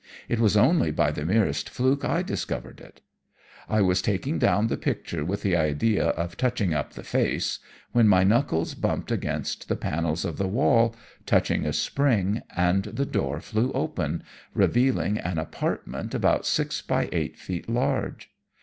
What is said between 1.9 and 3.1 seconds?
I discovered it.